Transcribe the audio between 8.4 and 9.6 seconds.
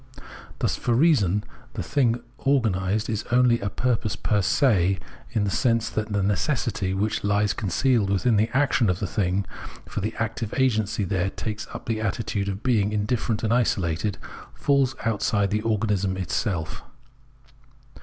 action of the thing—